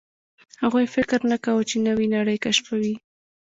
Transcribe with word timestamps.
هغوی 0.63 0.85
فکر 0.95 1.19
نه 1.31 1.37
کاوه، 1.43 1.63
چې 1.69 1.77
نوې 1.87 2.07
نړۍ 2.15 2.37
کشفوي. 2.45 2.95